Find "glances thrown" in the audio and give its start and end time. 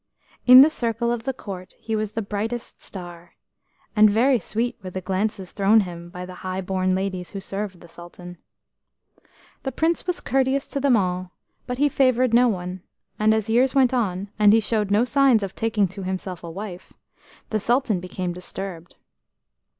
4.99-5.81